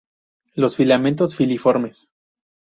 [0.55, 2.11] Los filamentos filiformes.